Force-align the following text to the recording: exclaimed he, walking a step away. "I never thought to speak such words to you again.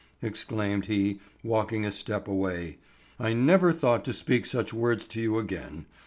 exclaimed 0.23 0.87
he, 0.87 1.19
walking 1.43 1.85
a 1.85 1.91
step 1.91 2.27
away. 2.27 2.79
"I 3.19 3.33
never 3.33 3.71
thought 3.71 4.03
to 4.05 4.13
speak 4.13 4.47
such 4.47 4.73
words 4.73 5.05
to 5.05 5.21
you 5.21 5.37
again. 5.37 5.85